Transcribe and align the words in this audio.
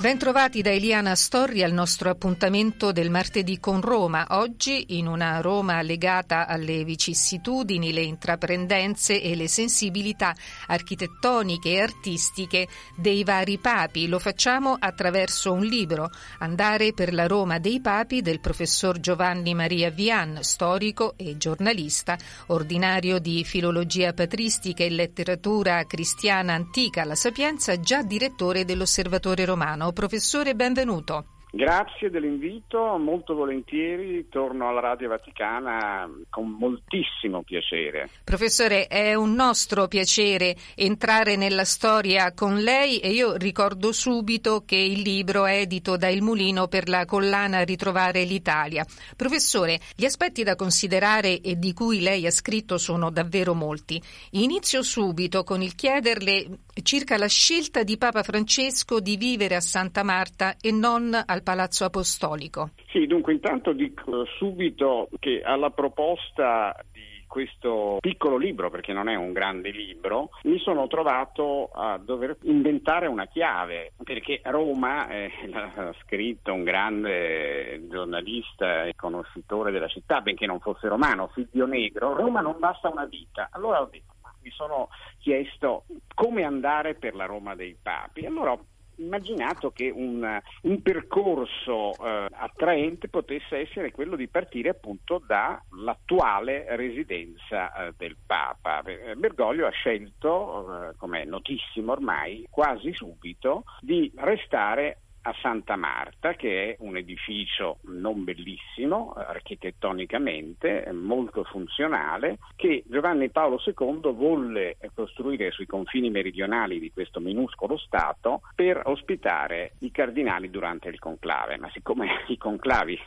Bentrovati 0.00 0.62
da 0.62 0.70
Eliana 0.70 1.14
Storri 1.14 1.62
al 1.62 1.74
nostro 1.74 2.08
appuntamento 2.08 2.90
del 2.90 3.10
martedì 3.10 3.60
con 3.60 3.82
Roma. 3.82 4.28
Oggi 4.30 4.96
in 4.96 5.06
una 5.06 5.42
Roma 5.42 5.82
legata 5.82 6.46
alle 6.46 6.84
vicissitudini, 6.84 7.92
le 7.92 8.00
intraprendenze 8.00 9.20
e 9.20 9.36
le 9.36 9.46
sensibilità 9.46 10.34
architettoniche 10.68 11.72
e 11.72 11.82
artistiche 11.82 12.66
dei 12.96 13.24
vari 13.24 13.58
papi. 13.58 14.08
Lo 14.08 14.18
facciamo 14.18 14.74
attraverso 14.78 15.52
un 15.52 15.66
libro, 15.66 16.08
Andare 16.38 16.94
per 16.94 17.12
la 17.12 17.26
Roma 17.26 17.58
dei 17.58 17.82
papi 17.82 18.22
del 18.22 18.40
professor 18.40 19.00
Giovanni 19.00 19.52
Maria 19.52 19.90
Vian, 19.90 20.38
storico 20.40 21.12
e 21.18 21.36
giornalista, 21.36 22.16
ordinario 22.46 23.18
di 23.18 23.44
filologia 23.44 24.14
patristica 24.14 24.82
e 24.82 24.88
letteratura 24.88 25.84
cristiana 25.84 26.54
antica 26.54 27.02
alla 27.02 27.14
Sapienza, 27.14 27.78
già 27.78 28.00
direttore 28.02 28.64
dell'Osservatore 28.64 29.44
Romano 29.44 29.88
professore, 29.92 30.54
benvenuto. 30.54 31.24
Grazie 31.52 32.10
dell'invito, 32.10 32.96
molto 32.96 33.34
volentieri 33.34 34.28
torno 34.28 34.68
alla 34.68 34.78
Radio 34.78 35.08
Vaticana 35.08 36.08
con 36.30 36.48
moltissimo 36.48 37.42
piacere. 37.42 38.08
Professore, 38.22 38.86
è 38.86 39.14
un 39.14 39.34
nostro 39.34 39.88
piacere 39.88 40.54
entrare 40.76 41.34
nella 41.34 41.64
storia 41.64 42.32
con 42.34 42.58
lei 42.58 42.98
e 42.98 43.10
io 43.10 43.34
ricordo 43.34 43.90
subito 43.90 44.62
che 44.64 44.76
il 44.76 45.00
libro 45.00 45.44
è 45.44 45.58
edito 45.58 45.96
da 45.96 46.08
Il 46.08 46.22
Mulino 46.22 46.68
per 46.68 46.88
la 46.88 47.04
collana 47.04 47.64
Ritrovare 47.64 48.22
l'Italia. 48.22 48.86
Professore, 49.16 49.80
gli 49.96 50.04
aspetti 50.04 50.44
da 50.44 50.54
considerare 50.54 51.40
e 51.40 51.58
di 51.58 51.72
cui 51.72 52.00
lei 52.00 52.26
ha 52.26 52.30
scritto 52.30 52.78
sono 52.78 53.10
davvero 53.10 53.54
molti. 53.54 54.00
Inizio 54.30 54.82
subito 54.82 55.42
con 55.42 55.62
il 55.62 55.74
chiederle 55.74 56.46
circa 56.82 57.18
la 57.18 57.26
scelta 57.26 57.82
di 57.82 57.98
Papa 57.98 58.22
Francesco 58.22 59.00
di 59.00 59.16
vivere 59.16 59.56
a 59.56 59.60
Santa 59.60 60.02
Marta 60.02 60.56
e 60.60 60.70
non 60.70 61.20
al 61.26 61.39
al 61.40 61.42
Palazzo 61.42 61.84
Apostolico? 61.84 62.70
Sì, 62.90 63.06
dunque 63.06 63.32
intanto 63.32 63.72
dico 63.72 64.24
subito 64.36 65.08
che 65.18 65.40
alla 65.42 65.70
proposta 65.70 66.76
di 66.92 67.08
questo 67.26 67.98
piccolo 68.00 68.36
libro, 68.36 68.70
perché 68.70 68.92
non 68.92 69.08
è 69.08 69.14
un 69.14 69.32
grande 69.32 69.70
libro, 69.70 70.30
mi 70.42 70.58
sono 70.58 70.88
trovato 70.88 71.70
a 71.72 71.96
dover 71.96 72.36
inventare 72.42 73.06
una 73.06 73.26
chiave, 73.26 73.92
perché 74.02 74.40
Roma, 74.44 75.08
eh, 75.08 75.30
l'ha 75.46 75.94
scritto 76.02 76.52
un 76.52 76.64
grande 76.64 77.86
giornalista 77.88 78.84
e 78.84 78.96
conoscitore 78.96 79.70
della 79.70 79.86
città, 79.86 80.20
benché 80.20 80.46
non 80.46 80.58
fosse 80.58 80.88
romano, 80.88 81.30
figlio 81.32 81.66
negro, 81.66 82.16
Roma 82.16 82.40
non 82.40 82.56
basta 82.58 82.88
una 82.88 83.04
vita. 83.04 83.48
Allora 83.52 83.80
ho 83.80 83.88
detto, 83.88 84.14
mi 84.42 84.50
sono 84.50 84.88
chiesto 85.18 85.84
come 86.14 86.42
andare 86.42 86.94
per 86.94 87.14
la 87.14 87.26
Roma 87.26 87.54
dei 87.54 87.76
Papi. 87.80 88.26
Allora 88.26 88.52
ho 88.52 88.64
immaginato 89.00 89.70
che 89.70 89.90
un, 89.90 90.40
un 90.62 90.82
percorso 90.82 91.92
eh, 91.92 92.26
attraente 92.30 93.08
potesse 93.08 93.58
essere 93.58 93.90
quello 93.90 94.16
di 94.16 94.28
partire 94.28 94.70
appunto 94.70 95.22
dall'attuale 95.26 96.64
residenza 96.76 97.72
eh, 97.72 97.94
del 97.96 98.16
Papa. 98.24 98.82
Eh, 98.82 99.14
Bergoglio 99.16 99.66
ha 99.66 99.70
scelto, 99.70 100.90
eh, 100.90 100.96
come 100.96 101.22
è 101.22 101.24
notissimo 101.24 101.92
ormai, 101.92 102.46
quasi 102.50 102.92
subito 102.92 103.64
di 103.80 104.10
restare 104.16 104.98
a 105.22 105.34
Santa 105.40 105.76
Marta, 105.76 106.34
che 106.34 106.70
è 106.70 106.76
un 106.80 106.96
edificio 106.96 107.78
non 107.82 108.24
bellissimo 108.24 109.12
architettonicamente, 109.12 110.88
molto 110.92 111.44
funzionale, 111.44 112.38
che 112.56 112.84
Giovanni 112.86 113.30
Paolo 113.30 113.60
II 113.64 114.12
volle 114.12 114.76
costruire 114.94 115.50
sui 115.50 115.66
confini 115.66 116.10
meridionali 116.10 116.78
di 116.78 116.90
questo 116.92 117.20
minuscolo 117.20 117.76
Stato 117.76 118.42
per 118.54 118.80
ospitare 118.84 119.72
i 119.80 119.90
cardinali 119.90 120.50
durante 120.50 120.88
il 120.88 120.98
conclave. 120.98 121.58
Ma 121.58 121.70
siccome 121.70 122.24
i 122.28 122.36
conclavi 122.36 122.98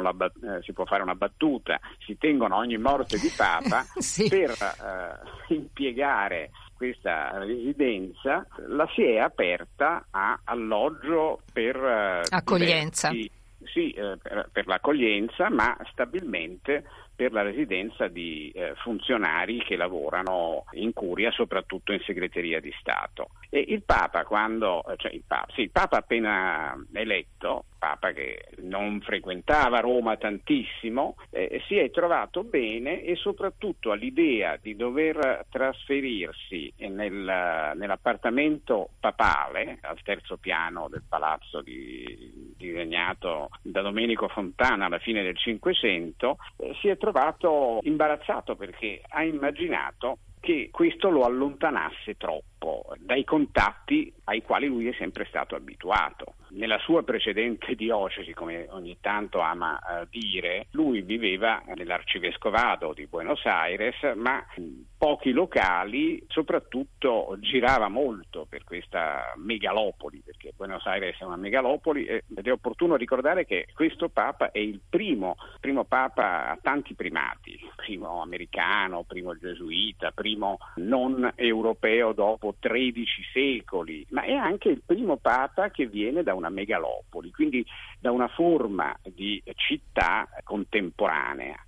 la, 0.00 0.14
eh, 0.18 0.62
si 0.62 0.72
può 0.72 0.84
fare 0.84 1.02
una 1.02 1.14
battuta, 1.14 1.78
si 1.98 2.16
tengono 2.16 2.56
ogni 2.56 2.78
morte 2.78 3.18
di 3.18 3.30
Papa, 3.36 3.82
sì. 4.00 4.28
per 4.28 4.50
eh, 4.50 5.54
impiegare 5.54 6.50
questa 6.76 7.38
residenza 7.38 8.46
la 8.68 8.88
si 8.94 9.02
è 9.02 9.18
aperta 9.18 10.06
a 10.10 10.40
alloggio 10.44 11.40
per 11.52 11.76
eh, 11.76 12.22
accoglienza. 12.28 13.08
Diversi, 13.08 13.34
sì, 13.64 13.90
eh, 13.92 14.18
per, 14.22 14.48
per, 14.52 14.66
l'accoglienza, 14.66 15.50
ma 15.50 15.76
stabilmente 15.90 16.84
per 17.14 17.32
la 17.32 17.42
residenza 17.42 18.08
di 18.08 18.52
eh, 18.54 18.74
funzionari 18.76 19.58
che 19.64 19.76
lavorano 19.76 20.66
in 20.72 20.92
curia, 20.92 21.30
soprattutto 21.30 21.92
in 21.92 22.00
segreteria 22.04 22.60
di 22.60 22.72
Stato. 22.78 23.30
E 23.48 23.64
il 23.68 23.82
Papa, 23.82 24.24
quando, 24.24 24.82
cioè 24.96 25.12
il 25.12 25.22
Papa, 25.26 25.52
sì, 25.54 25.62
il 25.62 25.70
Papa 25.70 25.98
appena 25.98 26.76
eletto, 26.92 27.64
Papa 27.78 28.12
che 28.12 28.48
non 28.62 29.00
frequentava 29.00 29.80
Roma 29.80 30.16
tantissimo, 30.16 31.16
eh, 31.30 31.62
si 31.66 31.76
è 31.76 31.90
trovato 31.90 32.42
bene 32.42 33.02
e 33.02 33.14
soprattutto 33.16 33.92
all'idea 33.92 34.58
di 34.60 34.74
dover 34.74 35.46
trasferirsi 35.50 36.72
nel, 36.78 37.72
nell'appartamento 37.76 38.90
papale 38.98 39.78
al 39.82 40.02
terzo 40.02 40.36
piano 40.36 40.88
del 40.88 41.04
palazzo 41.08 41.60
di, 41.60 42.54
disegnato 42.56 43.50
da 43.62 43.82
Domenico 43.82 44.28
Fontana 44.28 44.86
alla 44.86 44.98
fine 44.98 45.22
del 45.22 45.36
Cinquecento, 45.36 46.38
eh, 46.56 46.74
si 46.80 46.88
è 46.88 46.96
trovato 46.96 47.78
imbarazzato 47.82 48.56
perché 48.56 49.00
ha 49.08 49.22
immaginato 49.22 50.18
che 50.46 50.68
questo 50.70 51.10
lo 51.10 51.24
allontanasse 51.24 52.16
troppo 52.16 52.94
dai 53.00 53.24
contatti 53.24 54.12
ai 54.24 54.42
quali 54.42 54.68
lui 54.68 54.86
è 54.86 54.94
sempre 54.96 55.24
stato 55.24 55.56
abituato. 55.56 56.34
Nella 56.50 56.78
sua 56.78 57.02
precedente 57.02 57.74
diocesi, 57.74 58.32
come 58.32 58.68
ogni 58.70 58.96
tanto 59.00 59.40
ama 59.40 59.76
eh, 59.76 60.06
dire, 60.08 60.68
lui 60.70 61.02
viveva 61.02 61.64
nell'arcivescovado 61.74 62.92
di 62.92 63.08
Buenos 63.08 63.44
Aires, 63.44 63.96
ma 64.14 64.40
in 64.54 64.84
pochi 64.98 65.32
locali, 65.32 66.24
soprattutto 66.28 67.36
girava 67.40 67.88
molto 67.88 68.46
per 68.48 68.64
questa 68.64 69.34
megalopoli, 69.36 70.22
perché 70.24 70.52
Buenos 70.56 70.86
Aires 70.86 71.18
è 71.18 71.24
una 71.24 71.36
megalopoli 71.36 72.06
ed 72.06 72.22
è 72.26 72.50
opportuno 72.50 72.96
ricordare 72.96 73.44
che 73.44 73.66
questo 73.74 74.08
Papa 74.08 74.50
è 74.50 74.58
il 74.58 74.80
primo, 74.88 75.36
primo 75.60 75.84
Papa 75.84 76.48
a 76.48 76.58
tanti 76.60 76.94
primati, 76.94 77.58
primo 77.74 78.22
americano, 78.22 79.04
primo 79.04 79.36
gesuita, 79.36 80.12
primo 80.12 80.58
non 80.76 81.30
europeo 81.34 82.12
dopo 82.12 82.54
13 82.58 83.22
secoli, 83.32 84.06
ma 84.10 84.22
è 84.22 84.32
anche 84.32 84.70
il 84.70 84.82
primo 84.84 85.16
Papa 85.16 85.70
che 85.70 85.86
viene 85.86 86.22
da 86.22 86.34
una 86.34 86.48
megalopoli, 86.48 87.30
quindi 87.30 87.64
da 87.98 88.10
una 88.12 88.28
forma 88.28 88.96
di 89.02 89.42
città 89.54 90.28
contemporanea. 90.42 91.65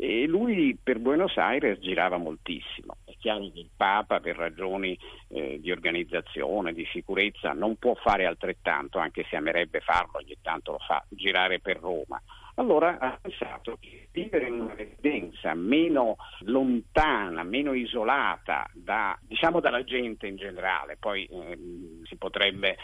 E 0.00 0.28
lui 0.28 0.78
per 0.80 1.00
Buenos 1.00 1.36
Aires 1.36 1.80
girava 1.80 2.18
moltissimo. 2.18 2.98
È 3.04 3.12
chiaro 3.18 3.50
che 3.50 3.58
il 3.58 3.70
Papa, 3.76 4.20
per 4.20 4.36
ragioni 4.36 4.96
eh, 5.26 5.58
di 5.60 5.72
organizzazione, 5.72 6.72
di 6.72 6.86
sicurezza, 6.92 7.52
non 7.52 7.74
può 7.78 7.94
fare 7.94 8.24
altrettanto, 8.24 8.98
anche 8.98 9.26
se 9.28 9.34
amerebbe 9.34 9.80
farlo, 9.80 10.18
ogni 10.18 10.36
tanto 10.40 10.70
lo 10.70 10.78
fa, 10.78 11.04
girare 11.08 11.58
per 11.58 11.80
Roma. 11.80 12.22
Allora 12.54 12.98
ha 12.98 13.18
pensato 13.20 13.76
che 13.80 14.06
vivere 14.12 14.46
in 14.46 14.60
una 14.60 14.74
residenza 14.74 15.54
meno 15.54 16.16
lontana, 16.42 17.42
meno 17.42 17.72
isolata 17.72 18.70
da, 18.74 19.18
diciamo 19.20 19.58
dalla 19.58 19.82
gente 19.82 20.28
in 20.28 20.36
generale, 20.36 20.96
poi 20.96 21.24
eh, 21.24 21.58
si 22.04 22.16
potrebbe 22.16 22.70
eh, 22.70 22.76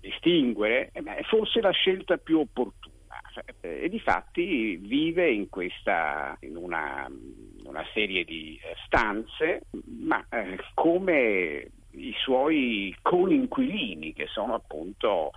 distinguere, 0.00 0.90
eh, 0.92 1.22
fosse 1.24 1.60
la 1.60 1.70
scelta 1.70 2.16
più 2.16 2.38
opportuna. 2.38 2.91
E 3.60 3.88
di 3.88 4.00
fatti 4.00 4.76
vive 4.76 5.30
in, 5.30 5.48
questa, 5.48 6.36
in 6.40 6.56
una, 6.56 7.08
una 7.64 7.84
serie 7.92 8.24
di 8.24 8.58
eh, 8.62 8.74
stanze, 8.86 9.62
ma 10.00 10.24
eh, 10.28 10.58
come 10.74 11.70
i 11.92 12.14
suoi 12.18 12.94
coinquilini, 13.02 14.12
che 14.12 14.26
sono 14.26 14.54
appunto 14.54 15.32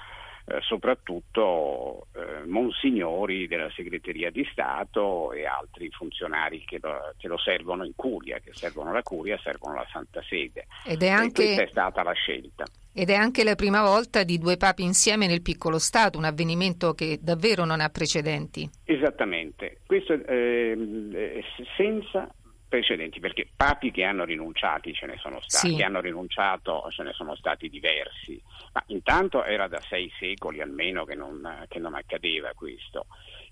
eh, 0.48 0.60
soprattutto 0.62 2.08
eh, 2.14 2.46
monsignori 2.46 3.48
della 3.48 3.70
segreteria 3.72 4.30
di 4.30 4.48
Stato 4.52 5.32
e 5.32 5.46
altri 5.46 5.90
funzionari 5.90 6.64
che 6.66 6.78
lo, 6.82 7.14
che 7.18 7.28
lo, 7.28 7.38
servono 7.38 7.84
in 7.84 7.94
curia, 7.96 8.38
che 8.40 8.54
servono 8.54 8.94
la 8.94 9.02
curia, 9.02 9.40
servono 9.40 9.76
la 9.76 9.88
Santa 9.92 10.22
Sede. 10.22 10.68
Ed 10.86 11.02
è 11.02 11.10
anche... 11.10 11.42
E 11.42 11.46
questa 11.46 11.64
è 11.64 11.68
stata 11.68 12.04
la 12.04 12.14
scelta. 12.14 12.64
Ed 12.98 13.10
è 13.10 13.14
anche 13.14 13.44
la 13.44 13.56
prima 13.56 13.82
volta 13.82 14.24
di 14.24 14.38
due 14.38 14.56
papi 14.56 14.82
insieme 14.82 15.28
nel 15.28 15.42
piccolo 15.42 15.80
Stato, 15.80 16.18
un 16.18 16.24
avvenimento 16.24 16.94
che 16.94 17.20
davvero 17.22 17.66
non 17.66 17.82
ha 17.82 17.90
precedenti. 17.90 18.70
Esattamente, 18.86 19.82
questo 19.86 20.14
eh, 20.14 21.44
senza 21.76 22.34
precedenti, 22.70 23.20
perché 23.20 23.50
papi 23.54 23.92
che 23.92 24.04
hanno 24.04 24.24
rinunciati 24.24 24.94
ce 24.94 25.08
ne 25.08 25.18
sono 25.18 25.42
stati, 25.42 25.72
sì. 25.72 25.76
che 25.76 25.84
hanno 25.84 26.00
rinunciato 26.00 26.88
ce 26.90 27.04
ne 27.04 27.12
sono 27.12 27.36
stati 27.36 27.68
diversi, 27.68 28.42
ma 28.72 28.82
intanto 28.88 29.44
era 29.44 29.68
da 29.68 29.82
sei 29.82 30.10
secoli 30.18 30.62
almeno 30.62 31.04
che 31.04 31.16
non, 31.16 31.66
che 31.68 31.80
non 31.80 31.96
accadeva 31.96 32.54
questo 32.56 33.08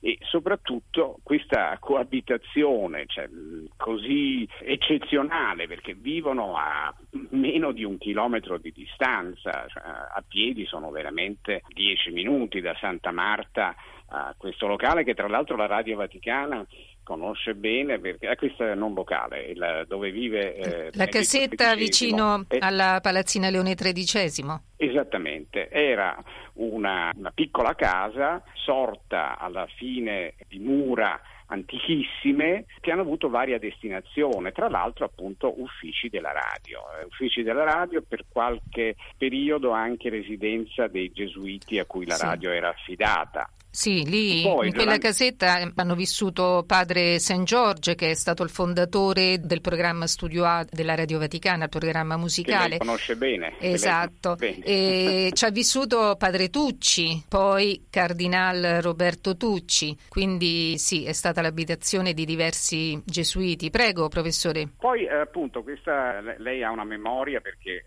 e 0.06 0.18
soprattutto 0.24 1.20
questa 1.24 1.78
coabitazione 1.80 3.06
cioè, 3.08 3.30
così 3.78 4.46
eccezionale 4.60 5.66
perché 5.66 5.94
vivono 5.94 6.58
a 6.58 6.94
meno 7.30 7.72
di 7.72 7.86
un 7.86 7.98
chilometro 7.98 8.58
di 8.58 8.74
distanza, 8.76 9.66
cioè, 9.70 9.82
a 9.82 10.22
piedi 10.28 10.66
sono 10.66 10.92
veramente 10.92 11.64
dieci 11.70 12.12
minuti 12.12 12.60
da 12.60 12.76
Santa 12.82 13.12
Marta 13.12 13.74
a 14.08 14.36
questo 14.38 14.68
locale 14.68 15.06
che 15.06 15.14
tra 15.14 15.30
l'altro 15.30 15.56
la 15.56 15.68
Radio 15.68 15.96
Vaticana 15.96 16.68
conosce 17.04 17.54
bene 17.54 18.00
perché 18.00 18.30
eh, 18.30 18.36
questo 18.36 18.66
è 18.66 18.76
non 18.76 18.94
locale, 18.94 19.44
il, 19.46 19.86
dove 19.88 20.12
vive 20.12 20.56
eh, 20.56 20.90
la 20.94 21.06
casetta 21.06 21.76
vicino 21.76 22.46
eh, 22.48 22.58
alla 22.60 23.00
Palazzina 23.02 23.50
Leone 23.50 23.76
XIII. 23.76 24.46
Esattamente, 24.78 25.70
era 25.70 26.22
una, 26.54 27.12
una 27.16 27.32
piccola 27.32 27.76
casa 27.76 28.44
sorta 28.54 29.38
alla 29.38 29.68
fine 29.76 30.34
di 30.48 30.60
mura 30.60 31.20
antichissime 31.48 32.66
che 32.80 32.92
hanno 32.92 33.02
avuto 33.02 33.30
varia 33.30 33.60
destinazione, 33.60 34.52
tra 34.52 34.70
l'altro 34.70 35.06
appunto 35.06 35.62
uffici 35.62 36.10
della 36.10 36.32
radio, 36.32 36.82
eh, 37.00 37.06
uffici 37.06 37.44
della 37.44 37.64
radio 37.64 38.02
per 38.02 38.26
qualche 38.28 38.96
periodo 39.18 39.72
anche 39.72 40.10
residenza 40.10 40.88
dei 40.88 41.12
gesuiti 41.12 41.80
a 41.80 41.86
cui 41.86 42.06
la 42.06 42.16
sì. 42.16 42.26
radio 42.26 42.52
era 42.52 42.70
affidata. 42.70 43.50
Sì, 43.76 44.08
lì 44.08 44.44
Poi, 44.44 44.68
in 44.68 44.74
quella 44.74 44.98
durante... 44.98 45.08
casetta 45.08 45.68
hanno 45.74 45.96
vissuto 45.96 46.64
padre 46.68 47.18
St. 47.18 47.42
George, 47.42 47.96
che 47.96 48.12
è 48.12 48.14
stato 48.14 48.44
il 48.44 48.52
fondatore 48.52 49.40
del 49.40 49.62
programma 49.62 50.06
Studio 50.06 50.46
A 50.46 50.64
della 50.70 50.94
Radio 50.94 51.18
Vaticana, 51.18 51.64
il 51.64 51.70
programma 51.70 52.16
musicale. 52.16 52.78
Che 52.78 52.78
conosce 52.78 53.16
bene. 53.16 53.56
Esatto. 53.58 54.36
Bene. 54.36 54.64
E 54.64 55.32
ci 55.34 55.46
ha 55.46 55.50
vissuto 55.50 56.16
padre 56.20 56.52
Tucci, 56.52 57.24
poi 57.28 57.88
cardinal 57.90 58.78
Roberto 58.80 59.36
Tucci, 59.36 59.98
quindi 60.08 60.78
sì, 60.78 61.06
è 61.06 61.14
stata 61.14 61.42
l'abitazione 61.42 62.14
di 62.14 62.26
diversi 62.26 63.02
gesuiti. 63.04 63.72
Prego, 63.72 64.08
professore. 64.08 64.70
Poi 64.78 65.06
eh, 65.06 65.16
appunto, 65.16 65.64
questa, 65.64 66.22
lei 66.38 66.62
ha 66.62 66.70
una 66.70 66.86
memoria 66.86 67.42
perché 67.42 67.72
eh, 67.72 67.84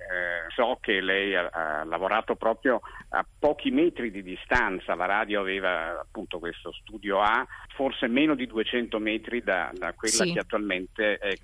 so 0.53 0.79
che 0.81 1.01
lei 1.01 1.37
ha, 1.37 1.49
ha 1.53 1.85
lavorato 1.85 2.35
proprio 2.35 2.81
a 3.11 3.25
pochi 3.39 3.71
metri 3.71 4.11
di 4.11 4.25
distanza, 4.25 4.97
la 4.97 5.07
radio 5.07 5.39
aveva 5.39 5.75
appunto 5.77 6.39
questo 6.39 6.73
studio 6.73 7.21
A, 7.21 7.47
forse 7.75 8.07
meno 8.09 8.35
di 8.35 8.47
200 8.47 8.99
metri 8.99 9.43
da, 9.43 9.71
da 9.75 9.93
quella 9.93 10.25
sì. 10.25 10.33
che 10.33 10.39
attualmente 10.39 11.19
è, 11.19 11.37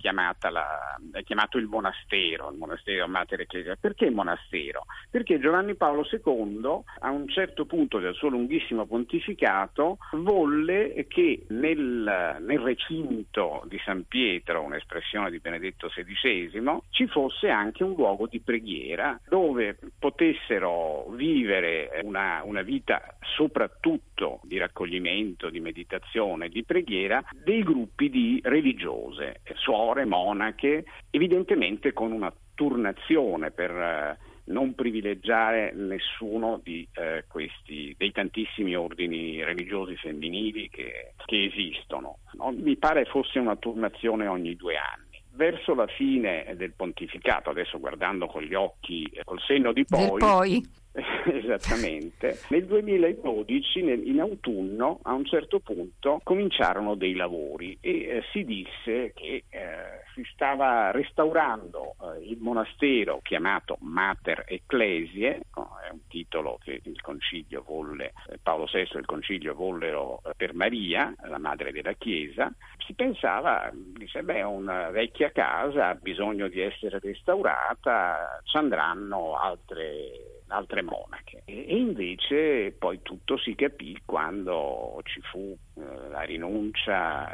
la, 0.51 0.99
è, 1.13 1.23
chiamato 1.23 1.59
il 1.59 1.67
monastero, 1.67 2.51
il 2.51 2.59
monastero 2.59 3.07
Mater 3.09 3.41
Ecclesia. 3.41 3.77
Perché 3.77 4.11
monastero? 4.11 4.85
Perché 5.11 5.39
Giovanni 5.39 5.75
Paolo 5.75 6.07
II 6.11 6.83
a 7.01 7.11
un 7.11 7.29
certo 7.29 7.67
punto 7.67 7.99
del 7.99 8.15
suo 8.15 8.29
lunghissimo 8.29 8.87
pontificato 8.87 9.99
volle 10.13 11.07
che 11.09 11.45
nel, 11.49 12.39
nel 12.41 12.59
recinto 12.59 13.63
di 13.67 13.81
San 13.85 14.05
Pietro, 14.07 14.63
un'espressione 14.63 15.31
di 15.31 15.39
Benedetto 15.39 15.89
XVI, 15.89 16.81
ci 16.91 17.07
fosse 17.07 17.49
anche 17.49 17.83
un 17.83 17.95
luogo 17.95 18.27
di 18.27 18.41
preghiera 18.41 19.19
dove 19.29 19.79
potessero 19.99 21.07
vivere 21.11 22.01
una, 22.03 22.43
una 22.45 22.63
vita 22.63 23.17
soprattutto 23.37 24.22
momento 24.23 24.41
di 24.45 24.59
raccoglimento, 24.59 25.51
di 25.51 25.61
meditazione, 25.61 26.49
di 26.49 26.65
preghiera 26.65 27.23
dei 27.45 27.63
gruppi 27.63 28.09
di 28.09 28.41
religiose, 28.43 29.41
suore, 29.55 30.05
monache, 30.05 30.85
evidentemente 31.11 31.93
con 31.93 32.13
una 32.13 32.33
turnazione 32.55 33.51
per 33.51 33.71
eh, 33.71 34.19
non 34.45 34.75
privilegiare 34.75 35.73
nessuno 35.75 36.61
di 36.63 36.87
eh, 36.95 37.25
questi, 37.27 37.95
dei 37.97 38.13
tantissimi 38.13 38.75
ordini 38.75 39.43
religiosi 39.43 39.97
femminili 39.97 40.69
che, 40.69 41.15
che 41.25 41.45
esistono. 41.45 42.19
No? 42.35 42.53
Mi 42.53 42.77
pare 42.77 43.05
fosse 43.05 43.39
una 43.39 43.57
turnazione 43.57 44.27
ogni 44.27 44.55
due 44.57 44.77
anni 44.77 45.11
verso 45.35 45.75
la 45.75 45.87
fine 45.87 46.53
del 46.57 46.75
pontificato, 46.75 47.49
adesso 47.49 47.81
guardando 47.81 48.27
con 48.27 48.43
gli 48.43 48.53
occhi, 48.53 49.11
col 49.25 49.41
senno 49.41 49.73
di 49.73 49.83
poi, 49.87 50.19
poi. 50.19 50.63
Esattamente. 51.25 52.39
Nel 52.49 52.67
2012, 52.67 53.83
nel, 53.83 54.07
in 54.07 54.21
autunno, 54.21 55.01
a 55.03 55.13
un 55.15 55.25
certo 55.25 55.61
punto 55.61 56.21
cominciarono 56.23 56.95
dei 56.95 57.15
lavori 57.15 57.77
e 57.81 57.91
eh, 57.91 58.23
si 58.31 58.45
disse 58.45 59.13
che 59.15 59.45
eh, 59.49 60.03
si 60.15 60.23
stava 60.33 60.91
restaurando 60.91 61.95
eh, 62.01 62.29
il 62.29 62.39
monastero 62.41 63.21
chiamato 63.23 63.79
Mater 63.81 64.45
Ecclesiae, 64.47 65.41
no, 65.57 65.79
è 65.87 65.91
un 65.91 66.07
titolo 66.09 66.59
che 66.63 66.81
il 66.83 67.01
concilio 67.01 67.63
volle, 67.67 68.13
eh, 68.29 68.39
Paolo 68.43 68.69
VI 68.71 68.81
e 68.81 68.99
il 68.99 69.07
concilio 69.07 69.55
vollero 69.55 70.21
eh, 70.25 70.33
per 70.37 70.55
Maria, 70.55 71.15
la 71.25 71.39
madre 71.39 71.73
della 71.73 71.95
Chiesa. 71.95 72.53
Si 72.87 72.93
pensava, 72.93 73.71
dice, 73.73 74.23
beh, 74.23 74.43
una 74.43 74.91
vecchia 74.91 75.31
casa 75.31 75.89
ha 75.89 75.95
bisogno 75.95 76.49
di 76.49 76.61
essere 76.61 76.99
restaurata, 76.99 78.41
ci 78.45 78.57
andranno 78.57 79.39
altre 79.39 80.42
altre 80.53 80.83
monache. 80.83 81.43
E 81.45 81.77
invece 81.77 82.73
poi 82.73 83.01
tutto 83.03 83.39
si 83.39 83.55
capì 83.55 83.99
quando 84.05 85.01
ci 85.05 85.21
fu 85.23 85.57
eh, 85.75 86.09
la 86.11 86.21
rinuncia, 86.23 87.33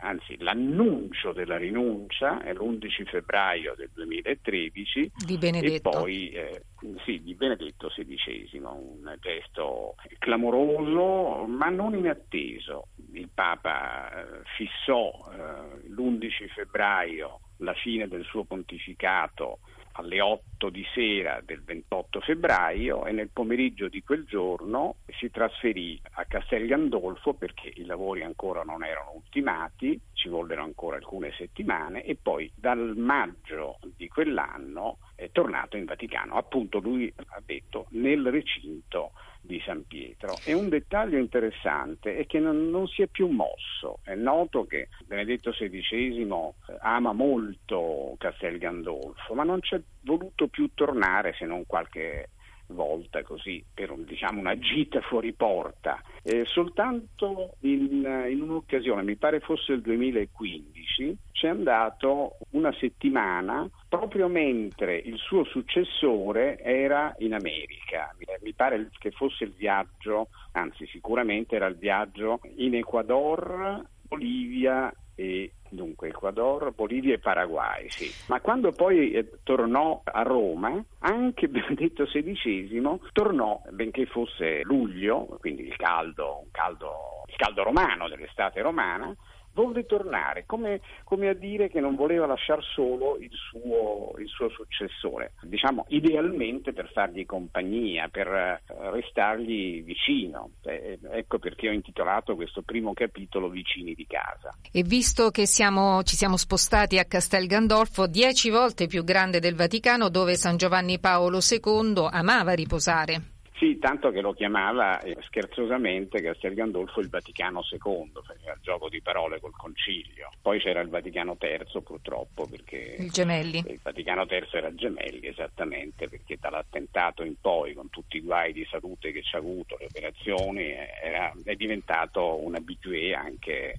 anzi 0.00 0.36
l'annuncio 0.38 1.32
della 1.32 1.56
rinuncia 1.56 2.42
è 2.42 2.52
l'11 2.52 3.06
febbraio 3.06 3.74
del 3.76 3.90
2013 3.94 5.12
di 5.24 5.38
Benedetto. 5.38 5.74
e 5.74 5.80
poi 5.80 6.30
eh, 6.30 6.62
sì, 7.04 7.22
di 7.22 7.34
Benedetto 7.34 7.88
XVI, 7.88 8.58
un 8.58 9.16
gesto 9.20 9.94
clamoroso 10.18 11.46
ma 11.46 11.68
non 11.68 11.96
inatteso. 11.96 12.88
Il 13.12 13.30
Papa 13.32 14.10
eh, 14.10 14.42
fissò 14.56 15.30
eh, 15.32 15.88
l'11 15.88 16.48
febbraio 16.54 17.40
la 17.60 17.74
fine 17.74 18.08
del 18.08 18.24
suo 18.24 18.44
pontificato 18.44 19.60
alle 19.92 20.20
8 20.20 20.68
di 20.70 20.84
sera 20.94 21.40
del 21.44 21.62
28 21.62 22.20
febbraio 22.20 23.06
e 23.06 23.12
nel 23.12 23.30
pomeriggio 23.32 23.88
di 23.88 24.02
quel 24.02 24.24
giorno 24.24 24.96
si 25.18 25.30
trasferì 25.30 26.00
a 26.12 26.24
Castel 26.24 26.66
Gandolfo 26.66 27.34
perché 27.34 27.72
i 27.74 27.84
lavori 27.84 28.22
ancora 28.22 28.62
non 28.62 28.84
erano 28.84 29.12
ultimati, 29.14 29.98
ci 30.12 30.28
vollero 30.28 30.62
ancora 30.62 30.96
alcune 30.96 31.32
settimane 31.36 32.04
e 32.04 32.16
poi 32.20 32.50
dal 32.54 32.94
maggio 32.96 33.78
di 33.96 34.08
quell'anno 34.08 34.98
è 35.14 35.30
tornato 35.32 35.76
in 35.76 35.84
Vaticano. 35.84 36.34
Appunto 36.34 36.78
lui 36.78 37.12
ha 37.16 37.42
detto 37.44 37.86
nel 37.90 38.30
recinto 38.30 39.12
di 39.50 39.60
San 39.64 39.84
Pietro. 39.86 40.36
E 40.44 40.52
un 40.52 40.68
dettaglio 40.68 41.18
interessante 41.18 42.16
è 42.16 42.26
che 42.26 42.38
non, 42.38 42.70
non, 42.70 42.86
si 42.86 43.02
è 43.02 43.08
più 43.08 43.26
mosso. 43.26 43.98
È 44.04 44.14
noto 44.14 44.64
che 44.64 44.88
Benedetto 45.04 45.50
XVI 45.50 46.22
eh, 46.22 46.76
ama 46.80 47.12
molto 47.12 48.14
Castel 48.16 48.58
Gandolfo, 48.58 49.34
ma 49.34 49.42
non 49.42 49.58
c'è 49.58 49.80
voluto 50.02 50.46
più 50.46 50.70
tornare 50.72 51.34
se 51.36 51.46
non 51.46 51.66
qualche 51.66 52.28
volta 52.68 53.24
così 53.24 53.64
per 53.74 53.90
un, 53.90 54.04
diciamo, 54.04 54.38
una 54.38 54.56
gita 54.56 55.00
fuori 55.00 55.32
porta. 55.32 56.00
Eh, 56.22 56.44
soltanto 56.46 57.56
in, 57.60 58.26
in, 58.28 58.40
un'occasione, 58.40 59.02
mi 59.02 59.16
pare 59.16 59.40
fosse 59.40 59.72
il 59.72 59.80
2015, 59.80 61.16
c'è 61.32 61.48
andato 61.48 62.36
una 62.50 62.72
settimana 62.78 63.68
proprio 63.90 64.28
mentre 64.28 64.96
il 64.96 65.18
suo 65.18 65.42
successore 65.44 66.60
era 66.60 67.12
in 67.18 67.34
America. 67.34 68.14
Mi 68.40 68.52
pare 68.52 68.88
che 68.98 69.10
fosse 69.10 69.42
il 69.42 69.52
viaggio, 69.52 70.28
anzi 70.52 70.86
sicuramente 70.86 71.56
era 71.56 71.66
il 71.66 71.74
viaggio 71.74 72.38
in 72.56 72.76
Ecuador, 72.76 73.84
Bolivia 74.06 74.94
e 75.16 75.54
dunque 75.68 76.08
Ecuador, 76.08 76.72
Bolivia 76.72 77.14
e 77.14 77.18
Paraguay, 77.18 77.90
sì. 77.90 78.08
Ma 78.28 78.40
quando 78.40 78.70
poi 78.70 79.10
eh, 79.10 79.28
tornò 79.42 80.00
a 80.04 80.22
Roma, 80.22 80.82
anche 81.00 81.48
Benedetto 81.50 82.04
XVI 82.04 83.00
tornò, 83.12 83.60
benché 83.70 84.06
fosse 84.06 84.62
luglio, 84.62 85.36
quindi 85.40 85.66
il 85.66 85.76
caldo, 85.76 86.46
caldo, 86.52 87.24
il 87.26 87.34
caldo 87.36 87.64
romano 87.64 88.08
dell'estate 88.08 88.62
romana, 88.62 89.12
volle 89.52 89.86
tornare, 89.86 90.44
come, 90.46 90.80
come 91.04 91.28
a 91.28 91.34
dire 91.34 91.68
che 91.68 91.80
non 91.80 91.96
voleva 91.96 92.26
lasciare 92.26 92.62
solo 92.74 93.16
il 93.18 93.30
suo, 93.32 94.12
il 94.18 94.28
suo 94.28 94.48
successore, 94.50 95.32
diciamo 95.42 95.86
idealmente 95.88 96.72
per 96.72 96.90
fargli 96.92 97.26
compagnia, 97.26 98.08
per 98.08 98.28
eh, 98.28 98.60
restargli 98.90 99.82
vicino. 99.82 100.50
Eh, 100.62 100.98
ecco 101.10 101.38
perché 101.38 101.68
ho 101.68 101.72
intitolato 101.72 102.34
questo 102.34 102.62
primo 102.62 102.92
capitolo 102.92 103.48
Vicini 103.48 103.94
di 103.94 104.06
casa. 104.06 104.50
E 104.70 104.82
visto 104.82 105.30
che 105.30 105.46
siamo, 105.46 106.02
ci 106.02 106.16
siamo 106.16 106.36
spostati 106.36 106.98
a 106.98 107.04
Castel 107.04 107.46
Gandolfo, 107.46 108.06
dieci 108.06 108.50
volte 108.50 108.86
più 108.86 109.04
grande 109.04 109.40
del 109.40 109.54
Vaticano, 109.54 110.08
dove 110.08 110.36
San 110.36 110.56
Giovanni 110.56 110.98
Paolo 110.98 111.38
II 111.38 112.08
amava 112.10 112.52
riposare. 112.52 113.29
Sì, 113.60 113.78
tanto 113.78 114.10
che 114.10 114.22
lo 114.22 114.32
chiamava 114.32 115.02
eh, 115.02 115.18
scherzosamente 115.20 116.22
Castel 116.22 116.54
Gandolfo 116.54 117.00
il 117.00 117.10
Vaticano 117.10 117.60
II, 117.70 118.10
faceva 118.24 118.52
il 118.52 118.60
gioco 118.62 118.88
di 118.88 119.02
parole 119.02 119.38
col 119.38 119.54
concilio. 119.54 120.30
Poi 120.40 120.58
c'era 120.58 120.80
il 120.80 120.88
Vaticano 120.88 121.36
III 121.38 121.82
purtroppo 121.82 122.46
perché 122.48 122.96
il 122.98 123.10
Gemelli. 123.10 123.58
Il 123.58 123.78
Vaticano 123.82 124.24
III 124.26 124.48
era 124.52 124.74
Gemelli 124.74 125.26
esattamente 125.26 126.08
perché 126.08 126.38
dall'attentato 126.40 127.22
in 127.22 127.34
poi 127.38 127.74
con 127.74 127.90
tutti 127.90 128.16
i 128.16 128.22
guai 128.22 128.54
di 128.54 128.64
salute 128.64 129.12
che 129.12 129.22
ci 129.22 129.36
ha 129.36 129.40
avuto, 129.40 129.76
le 129.78 129.88
operazioni, 129.90 130.72
era, 130.72 131.30
è 131.44 131.54
diventato 131.54 132.42
un 132.42 132.54
abitué 132.54 133.12
anche 133.12 133.74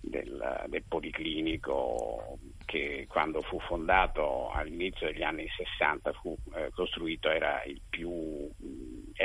del, 0.00 0.64
del, 0.68 0.84
Policlinico 0.88 2.38
che 2.64 3.06
quando 3.08 3.42
fu 3.42 3.60
fondato 3.60 4.50
all'inizio 4.50 5.06
degli 5.06 5.22
anni 5.22 5.46
60 5.54 6.12
fu 6.12 6.36
eh, 6.54 6.70
costruito 6.72 7.28
era 7.28 7.62
il, 7.64 7.80
più, 7.88 8.50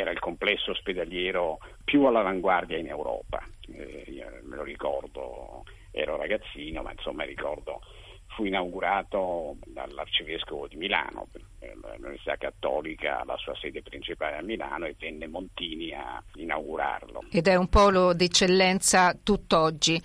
era 0.04 0.12
il 0.12 0.20
complesso 0.20 0.72
ospedaliero 0.72 1.60
più 1.84 2.06
all'avanguardia 2.06 2.78
in 2.78 2.88
Europa. 2.88 3.44
Eh, 3.74 4.24
me 4.44 4.56
lo 4.56 4.64
ricordo, 4.64 5.64
ero 5.92 6.16
ragazzino, 6.18 6.82
ma 6.84 6.92
insomma 6.92 7.24
ricordo 7.24 7.82
fu 8.36 8.46
inaugurato 8.46 9.58
dall'arcivescovo 9.66 10.68
di 10.68 10.76
Milano, 10.76 11.28
l'Università 11.98 12.36
Cattolica 12.36 13.20
ha 13.20 13.24
la 13.26 13.38
sua 13.38 13.56
sede 13.56 13.82
principale 13.82 14.38
a 14.38 14.42
Milano 14.42 14.86
e 14.86 14.96
venne 14.98 15.28
Montini 15.28 15.94
a 15.94 16.22
inaugurarlo. 16.36 17.26
Ed 17.32 17.48
è 17.48 17.56
un 17.56 17.68
polo 17.68 18.14
d'eccellenza 18.14 19.16
tutt'oggi. 19.22 20.02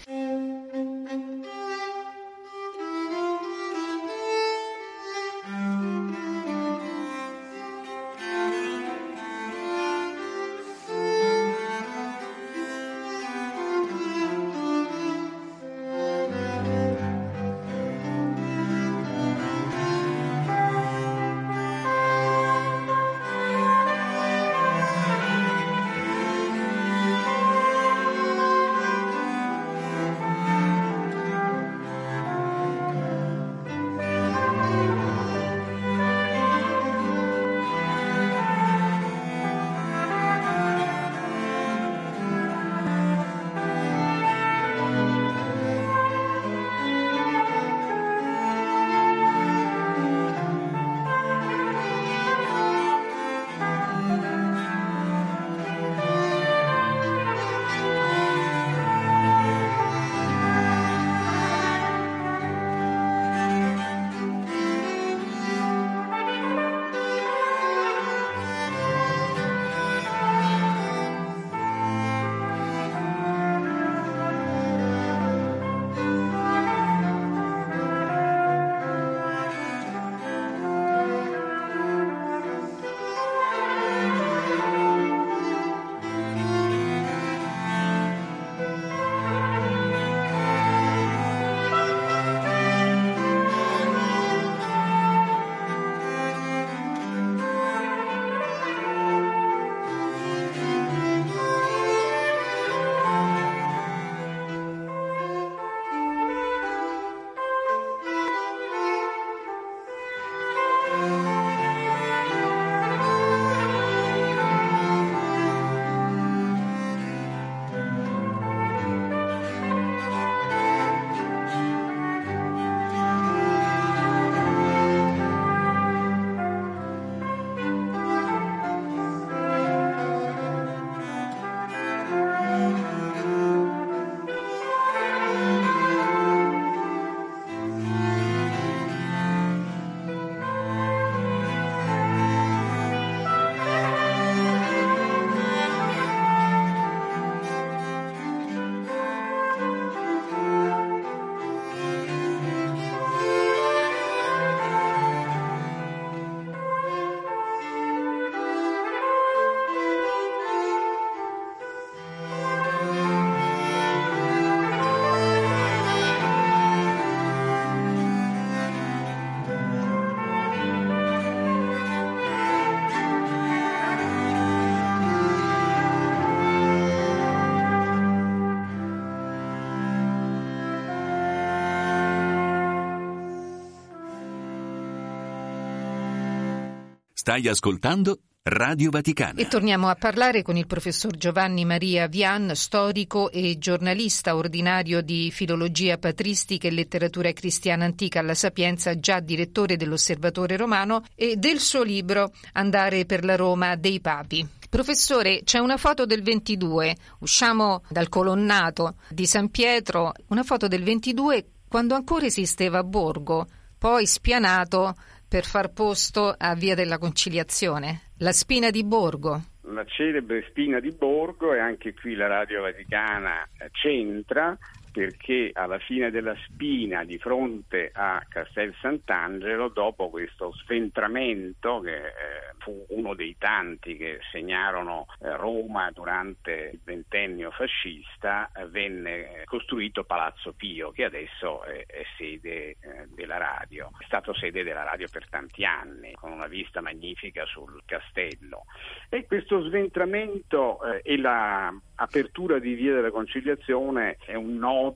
Stai 187.29 187.47
ascoltando 187.47 188.21
Radio 188.45 188.89
Vaticana. 188.89 189.39
E 189.39 189.49
torniamo 189.49 189.89
a 189.89 189.97
parlare 189.97 190.41
con 190.41 190.57
il 190.57 190.67
professor 190.67 191.15
Giovanni 191.15 191.67
Maria 191.67 192.07
Vian, 192.07 192.53
storico 192.55 193.31
e 193.31 193.59
giornalista 193.59 194.35
ordinario 194.35 195.03
di 195.03 195.31
filologia 195.31 195.99
patristica 195.99 196.69
e 196.69 196.71
letteratura 196.71 197.31
cristiana 197.35 197.85
antica 197.85 198.21
alla 198.21 198.33
Sapienza, 198.33 198.99
già 198.99 199.21
direttore 199.21 199.77
dell'Osservatore 199.77 200.57
Romano 200.57 201.05
e 201.15 201.37
del 201.37 201.59
suo 201.59 201.83
libro 201.83 202.33
Andare 202.53 203.05
per 203.05 203.27
la 203.27 203.37
Roma 203.37 203.77
dei 203.77 204.01
Papi. 204.01 204.49
Professore, 204.71 205.43
c'è 205.45 205.59
una 205.59 205.77
foto 205.77 206.07
del 206.07 206.23
22, 206.23 206.97
usciamo 207.19 207.83
dal 207.91 208.09
colonnato 208.09 208.95
di 209.11 209.27
San 209.27 209.51
Pietro, 209.51 210.15
una 210.29 210.45
foto 210.45 210.67
del 210.67 210.83
22 210.83 211.45
quando 211.69 211.95
ancora 211.95 212.25
esisteva 212.25 212.83
Borgo, 212.83 213.47
poi 213.77 214.07
spianato 214.07 214.95
per 215.29 215.45
far 215.45 215.71
posto 215.73 216.35
a 216.37 216.55
Via 216.55 216.75
della 216.75 216.99
Conciliazione, 216.99 218.13
la 218.19 218.33
Spina 218.33 218.71
di 218.71 218.83
Borgo. 218.83 219.43
La 219.63 219.85
celebre 219.85 220.47
Spina 220.49 220.81
di 220.81 220.91
Borgo 220.93 221.53
e 221.53 221.59
anche 221.59 221.93
qui 221.93 222.15
la 222.15 222.27
Radio 222.27 222.63
Vaticana 222.63 223.47
c'entra 223.73 224.57
perché 224.99 225.52
alla 225.55 225.78
fine 225.78 226.11
della 226.11 226.35
spina 226.45 227.05
di 227.05 227.19
fronte 227.19 227.88
a 227.93 228.21
Castel 228.28 228.75
Sant'Angelo, 228.81 229.69
dopo 229.69 230.11
questo 230.11 230.52
sventramento 230.64 231.78
che 231.78 232.07
eh, 232.07 232.12
fu 232.59 232.85
uno 232.88 233.14
dei 233.14 233.37
tanti 233.38 233.97
che 233.97 234.19
segnarono 234.33 235.07
eh, 235.21 235.37
Roma 235.37 235.88
durante 235.93 236.71
il 236.73 236.81
ventennio 236.83 237.52
fascista, 237.52 238.50
eh, 238.52 238.67
venne 238.67 239.45
costruito 239.45 240.02
Palazzo 240.02 240.52
Pio 240.55 240.90
che 240.90 241.05
adesso 241.05 241.62
è, 241.62 241.87
è 241.87 242.02
sede 242.17 242.71
eh, 242.71 242.76
della 243.14 243.37
radio. 243.37 243.90
È 244.00 244.05
stato 244.05 244.35
sede 244.35 244.64
della 244.64 244.83
radio 244.83 245.07
per 245.09 245.28
tanti 245.28 245.64
anni, 245.64 246.14
con 246.14 246.33
una 246.33 246.49
vista 246.49 246.81
magnifica 246.81 247.45
sul 247.47 247.83
castello. 247.87 248.64
E 249.09 249.26
questo 249.26 249.62
sventramento 249.62 250.83
eh, 250.83 251.02
e 251.05 251.17
l'apertura 251.19 252.59
di 252.59 252.75
Via 252.75 252.95
della 252.95 253.12
Conciliazione 253.12 254.17
è 254.26 254.35
un 254.35 254.57
nodo 254.57 254.87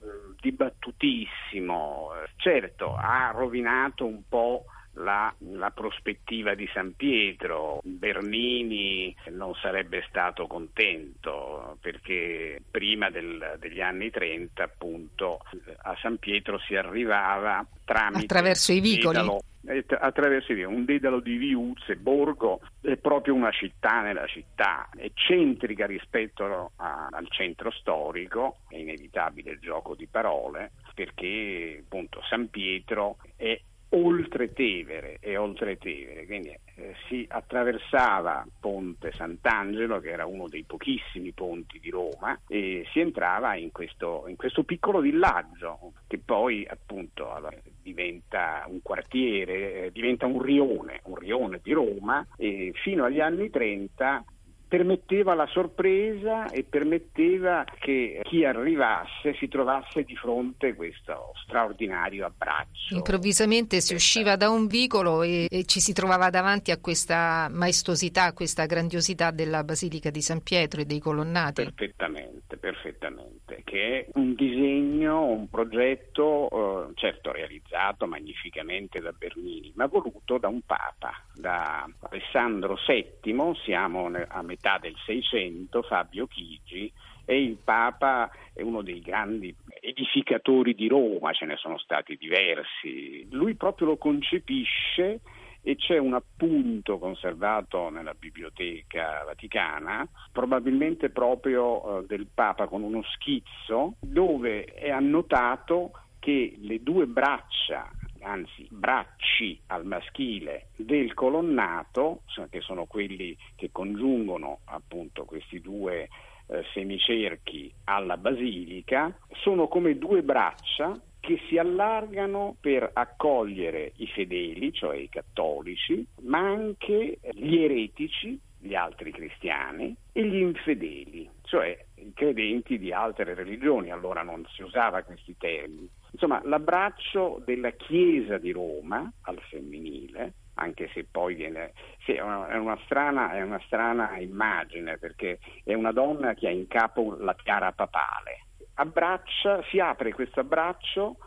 eh, 0.00 0.34
dibattutissimo. 0.40 2.10
Certo, 2.36 2.94
ha 2.94 3.30
rovinato 3.34 4.04
un 4.06 4.22
po' 4.28 4.64
la, 4.96 5.32
la, 5.38 5.70
prospettiva 5.70 6.54
di 6.54 6.68
San 6.72 6.94
Pietro. 6.94 7.80
Bernini 7.82 9.14
non 9.30 9.54
sarebbe 9.54 10.04
stato 10.08 10.46
contento 10.46 11.76
perché 11.80 12.62
prima 12.70 13.10
del, 13.10 13.56
degli 13.58 13.80
anni 13.80 14.10
30 14.10 14.62
appunto 14.62 15.40
a 15.82 15.96
San 16.00 16.18
Pietro 16.18 16.58
si 16.58 16.76
arrivava 16.76 17.66
tramite 17.84 18.24
attraverso 18.24 18.72
i 18.72 18.80
vicoli. 18.80 19.16
Dedalo, 19.16 19.42
eh, 19.66 19.84
attraverso 19.88 20.52
i 20.52 20.62
un 20.62 20.84
dedalo 20.84 21.20
di 21.20 21.36
Viuzze, 21.36 21.96
Borgo 21.96 22.60
è 22.80 22.96
proprio 22.96 23.34
una 23.34 23.50
città 23.50 24.00
nella 24.00 24.26
città, 24.26 24.88
eccentrica 24.96 25.86
rispetto 25.86 26.72
a, 26.76 27.08
al 27.10 27.26
centro 27.30 27.70
storico, 27.72 28.58
è 28.68 28.76
inevitabile 28.76 29.52
il 29.52 29.58
gioco 29.58 29.94
di 29.94 30.06
parole, 30.06 30.72
perché 30.94 31.82
appunto 31.84 32.22
San 32.28 32.48
Pietro 32.48 33.16
è 33.36 33.58
oltre 33.96 34.52
Tevere 34.52 35.18
e 35.20 35.36
oltre 35.36 35.78
Tevere, 35.78 36.26
quindi 36.26 36.48
eh, 36.48 36.94
si 37.08 37.24
attraversava 37.28 38.46
Ponte 38.60 39.12
Sant'Angelo, 39.12 40.00
che 40.00 40.10
era 40.10 40.26
uno 40.26 40.46
dei 40.48 40.64
pochissimi 40.64 41.32
ponti 41.32 41.80
di 41.80 41.90
Roma, 41.90 42.38
e 42.46 42.86
si 42.92 43.00
entrava 43.00 43.56
in 43.56 43.72
questo, 43.72 44.24
in 44.28 44.36
questo 44.36 44.62
piccolo 44.64 45.00
villaggio 45.00 45.92
che 46.06 46.18
poi 46.18 46.66
appunto 46.68 47.34
diventa 47.82 48.64
un 48.68 48.80
quartiere, 48.82 49.84
eh, 49.84 49.90
diventa 49.92 50.26
un 50.26 50.42
rione, 50.42 51.00
un 51.04 51.16
rione 51.16 51.60
di 51.62 51.72
Roma 51.72 52.26
e 52.36 52.72
fino 52.74 53.04
agli 53.04 53.20
anni 53.20 53.48
30 53.48 54.24
permetteva 54.68 55.34
la 55.34 55.46
sorpresa 55.46 56.50
e 56.50 56.64
permetteva 56.64 57.64
che 57.78 58.20
chi 58.24 58.44
arrivasse 58.44 59.34
si 59.38 59.48
trovasse 59.48 60.02
di 60.02 60.16
fronte 60.16 60.68
a 60.68 60.74
questo 60.74 61.32
straordinario 61.44 62.26
abbraccio. 62.26 62.94
Improvvisamente 62.94 63.80
si 63.80 63.94
usciva 63.94 64.36
da 64.36 64.50
un 64.50 64.66
vicolo 64.66 65.22
e, 65.22 65.46
e, 65.48 65.64
ci 65.64 65.80
si 65.80 65.92
trovava 65.92 66.30
davanti 66.30 66.72
a 66.72 66.78
questa 66.78 67.48
maestosità, 67.50 68.24
a 68.24 68.32
questa 68.32 68.66
grandiosità 68.66 69.30
della 69.30 69.62
Basilica 69.62 70.10
di 70.10 70.20
San 70.20 70.42
Pietro 70.42 70.80
e 70.80 70.84
dei 70.84 70.98
colonnati. 70.98 71.62
Perfettamente, 71.62 72.56
perfettamente, 72.56 73.62
che 73.64 74.00
è 74.00 74.06
un 74.14 74.34
disegno, 74.34 75.26
un 75.26 75.48
progetto 75.48 76.88
eh, 76.88 76.92
certo 76.94 77.30
realizzato 77.30 78.06
magnificamente 78.06 79.00
da 79.00 79.12
Bernini, 79.12 79.72
ma 79.76 79.86
voluto 79.86 80.38
da 80.38 80.48
un 80.48 80.60
papa, 80.62 81.12
da 81.34 81.88
Alessandro 82.10 82.76
VII, 82.86 83.54
siamo 83.64 84.10
a 84.28 84.42
metà 84.42 84.55
metà 84.56 84.78
del 84.78 84.96
Seicento, 85.04 85.82
Fabio 85.82 86.26
Chigi, 86.26 86.90
e 87.24 87.42
il 87.42 87.58
Papa 87.62 88.30
è 88.52 88.62
uno 88.62 88.82
dei 88.82 89.00
grandi 89.00 89.54
edificatori 89.80 90.74
di 90.74 90.88
Roma, 90.88 91.32
ce 91.32 91.44
ne 91.44 91.56
sono 91.56 91.78
stati 91.78 92.16
diversi. 92.16 93.26
Lui 93.30 93.54
proprio 93.54 93.88
lo 93.88 93.96
concepisce 93.96 95.20
e 95.60 95.74
c'è 95.74 95.98
un 95.98 96.14
appunto 96.14 96.98
conservato 96.98 97.90
nella 97.90 98.14
Biblioteca 98.14 99.24
Vaticana, 99.24 100.08
probabilmente 100.32 101.10
proprio 101.10 101.98
eh, 101.98 102.06
del 102.06 102.28
Papa 102.32 102.68
con 102.68 102.82
uno 102.82 103.02
schizzo, 103.02 103.96
dove 104.00 104.64
è 104.64 104.90
annotato 104.90 105.90
che 106.20 106.56
le 106.60 106.82
due 106.82 107.06
braccia 107.06 107.90
anzi 108.26 108.66
bracci 108.70 109.60
al 109.68 109.86
maschile 109.86 110.68
del 110.76 111.14
colonnato, 111.14 112.22
che 112.50 112.60
sono 112.60 112.86
quelli 112.86 113.36
che 113.54 113.70
congiungono 113.70 114.60
appunto 114.64 115.24
questi 115.24 115.60
due 115.60 116.08
eh, 116.48 116.64
semicerchi 116.74 117.72
alla 117.84 118.16
basilica, 118.16 119.16
sono 119.42 119.68
come 119.68 119.96
due 119.96 120.22
braccia 120.22 121.00
che 121.20 121.40
si 121.48 121.58
allargano 121.58 122.56
per 122.60 122.88
accogliere 122.92 123.92
i 123.96 124.06
fedeli, 124.06 124.72
cioè 124.72 124.96
i 124.96 125.08
cattolici, 125.08 126.06
ma 126.22 126.38
anche 126.38 127.18
gli 127.32 127.56
eretici, 127.56 128.38
gli 128.58 128.74
altri 128.74 129.10
cristiani, 129.12 129.94
e 130.12 130.24
gli 130.24 130.36
infedeli, 130.36 131.28
cioè 131.42 131.76
i 131.96 132.12
credenti 132.14 132.78
di 132.78 132.92
altre 132.92 133.34
religioni, 133.34 133.90
allora 133.90 134.22
non 134.22 134.46
si 134.52 134.62
usava 134.62 135.02
questi 135.02 135.36
termini. 135.36 135.88
Insomma, 136.16 136.40
l'abbraccio 136.44 137.42
della 137.44 137.72
Chiesa 137.72 138.38
di 138.38 138.50
Roma 138.50 139.12
al 139.24 139.38
femminile, 139.50 140.32
anche 140.54 140.88
se 140.94 141.04
poi 141.10 141.34
viene... 141.34 141.74
Sì, 142.06 142.12
è 142.12 142.22
una, 142.22 142.78
strana, 142.86 143.32
è 143.34 143.42
una 143.42 143.60
strana 143.66 144.16
immagine 144.16 144.96
perché 144.96 145.38
è 145.62 145.74
una 145.74 145.92
donna 145.92 146.32
che 146.32 146.46
ha 146.46 146.50
in 146.50 146.68
capo 146.68 147.16
la 147.18 147.34
tiara 147.34 147.72
papale. 147.72 148.46
Abbraccia, 148.76 149.62
si 149.68 149.78
apre 149.78 150.14
questo 150.14 150.40
abbraccio 150.40 151.18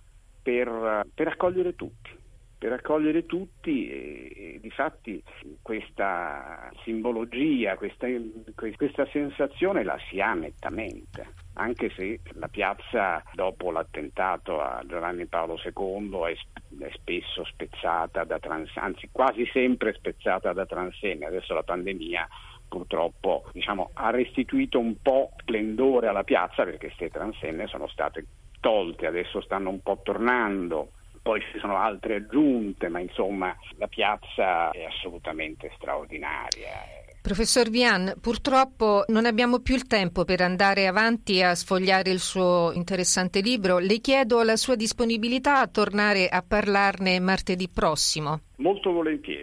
per, 0.41 1.05
per 1.13 1.27
accogliere 1.27 1.75
tutti 1.75 2.17
per 2.59 2.73
accogliere 2.73 3.25
tutti 3.25 3.89
e, 3.89 4.55
e 4.55 4.59
difatti 4.59 5.23
questa 5.61 6.69
simbologia, 6.83 7.77
questa, 7.77 8.05
questa 8.75 9.07
sensazione 9.13 9.85
la 9.85 9.97
si 10.09 10.19
ha 10.19 10.33
nettamente, 10.33 11.35
anche 11.59 11.91
se 11.95 12.21
la 12.33 12.47
piazza 12.47 13.21
dopo 13.33 13.69
l'attentato 13.69 14.61
a 14.61 14.81
Giovanni 14.87 15.25
Paolo 15.25 15.59
II 15.61 16.31
è, 16.31 16.89
spesso 16.93 17.43
spezzata 17.43 18.23
da 18.23 18.39
trans, 18.39 18.71
anzi 18.75 19.09
quasi 19.11 19.45
sempre 19.51 19.93
spezzata 19.93 20.53
da 20.53 20.65
transenne, 20.65 21.25
adesso 21.25 21.53
la 21.53 21.63
pandemia 21.63 22.27
purtroppo 22.67 23.49
diciamo, 23.51 23.89
ha 23.93 24.09
restituito 24.11 24.79
un 24.79 25.01
po' 25.01 25.31
splendore 25.37 26.07
alla 26.07 26.23
piazza 26.23 26.63
perché 26.63 26.87
queste 26.87 27.09
transenne 27.09 27.67
sono 27.67 27.87
state 27.87 28.25
tolte, 28.59 29.07
adesso 29.07 29.41
stanno 29.41 29.69
un 29.69 29.81
po' 29.81 29.99
tornando 30.03 30.91
poi 31.21 31.41
ci 31.51 31.59
sono 31.59 31.77
altre 31.77 32.15
aggiunte, 32.15 32.87
ma 32.87 32.99
insomma 32.99 33.55
la 33.77 33.87
piazza 33.87 34.71
è 34.71 34.85
assolutamente 34.85 35.71
straordinaria. 35.75 36.98
Professor 37.21 37.69
Vian, 37.69 38.13
purtroppo 38.21 39.03
non 39.09 39.25
abbiamo 39.25 39.59
più 39.59 39.75
il 39.75 39.87
tempo 39.87 40.23
per 40.23 40.41
andare 40.41 40.87
avanti 40.87 41.43
a 41.43 41.53
sfogliare 41.53 42.09
il 42.11 42.19
suo 42.19 42.71
interessante 42.73 43.41
libro. 43.41 43.77
Le 43.77 43.99
chiedo 43.99 44.41
la 44.41 44.55
sua 44.55 44.75
disponibilità 44.75 45.59
a 45.59 45.67
tornare 45.67 46.29
a 46.29 46.41
parlarne 46.41 47.19
martedì 47.19 47.67
prossimo. 47.67 48.41
Molto 48.57 48.91
volentieri 48.91 49.38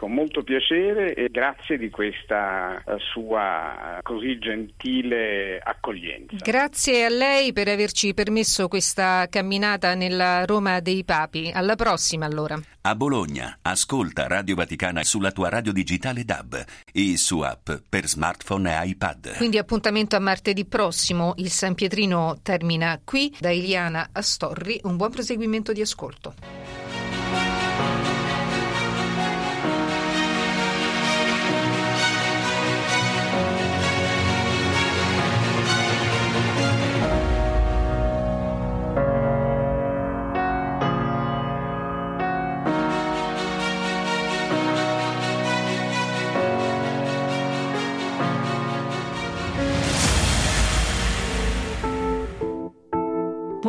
con 0.00 0.12
molto 0.12 0.42
piacere 0.42 1.12
e 1.12 1.28
grazie 1.28 1.76
di 1.76 1.90
questa 1.90 2.82
eh, 2.82 2.96
sua 3.12 3.98
eh, 3.98 4.02
così 4.02 4.38
gentile 4.38 5.60
accoglienza. 5.62 6.36
Grazie 6.36 7.04
a 7.04 7.10
lei 7.10 7.52
per 7.52 7.68
averci 7.68 8.14
permesso 8.14 8.66
questa 8.66 9.26
camminata 9.28 9.94
nella 9.94 10.46
Roma 10.46 10.80
dei 10.80 11.04
Papi. 11.04 11.50
Alla 11.52 11.76
prossima 11.76 12.24
allora. 12.24 12.58
A 12.80 12.94
Bologna, 12.94 13.58
ascolta 13.60 14.26
Radio 14.26 14.54
Vaticana 14.54 15.04
sulla 15.04 15.32
tua 15.32 15.50
radio 15.50 15.70
digitale 15.70 16.24
DAB 16.24 16.64
e 16.94 17.18
su 17.18 17.40
app 17.40 17.68
per 17.86 18.06
smartphone 18.06 18.70
e 18.70 18.88
iPad. 18.88 19.36
Quindi 19.36 19.58
appuntamento 19.58 20.16
a 20.16 20.18
martedì 20.18 20.64
prossimo. 20.64 21.34
Il 21.36 21.50
San 21.50 21.74
Pietrino 21.74 22.38
termina 22.42 22.98
qui. 23.04 23.36
Da 23.38 23.50
Eliana 23.50 24.08
Astorri, 24.12 24.80
un 24.84 24.96
buon 24.96 25.10
proseguimento 25.10 25.74
di 25.74 25.82
ascolto. 25.82 26.59